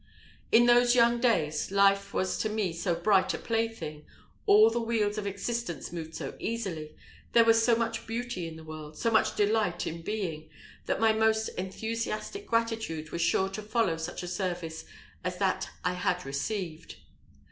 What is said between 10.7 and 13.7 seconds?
that my most enthusiastic gratitude was sure to